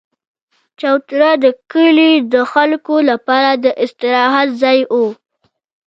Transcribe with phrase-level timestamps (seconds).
[0.79, 5.07] چوتره د کلي د خلکو لپاره د استراحت ځای وو.